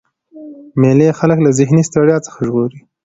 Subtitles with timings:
[0.79, 2.79] مېلې خلک له ذهني ستړیا څخه ژغوري.